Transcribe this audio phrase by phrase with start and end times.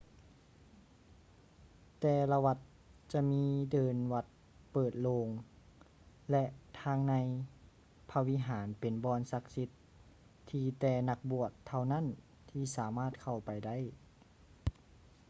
[1.99, 2.57] ແຕ່ລະວັດ
[3.11, 4.25] ຈະມີເດີ່ນວັດ
[4.71, 5.27] ເປີດໂລ່ງ
[6.31, 6.45] ແລະ
[6.81, 7.13] ທາງໃນ
[8.09, 9.69] ພະວິຫານເປັນບ່ອນສັກສິດ
[10.49, 12.05] ທີ່ແຕ່ນັກບວດເທົ່ານັ້ນ
[12.51, 13.77] ທີ່ສາມາດເຂົ້າໄປໄດ້